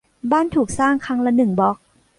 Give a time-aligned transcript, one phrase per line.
[0.31, 1.77] บ้านถูกสร้างครั้งละหนึ่งบล๊อก